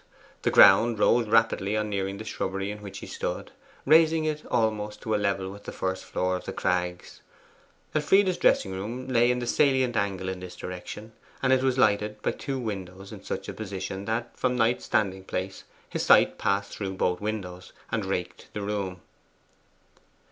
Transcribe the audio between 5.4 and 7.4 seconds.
with the first floor of The Crags.